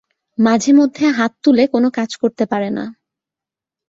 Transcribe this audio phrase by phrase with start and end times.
[0.37, 2.85] মাঝে মধ্যে হাত তুলে কোনো কাজ করতে পারে না।